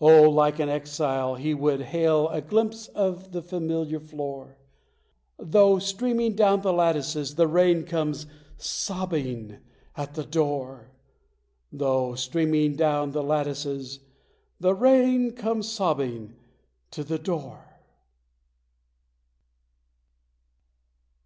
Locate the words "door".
10.24-10.92, 17.18-17.80